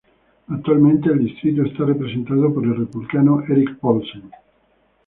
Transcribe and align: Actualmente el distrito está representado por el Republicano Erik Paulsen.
Actualmente 0.47 1.11
el 1.11 1.19
distrito 1.23 1.61
está 1.63 1.85
representado 1.85 2.51
por 2.51 2.63
el 2.63 2.75
Republicano 2.75 3.43
Erik 3.47 3.77
Paulsen. 3.77 4.31